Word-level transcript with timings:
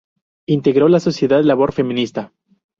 Integró 0.47 0.87
la 0.89 0.99
sociedad 0.99 1.43
Labor 1.43 1.73
Feminista. 1.73 2.33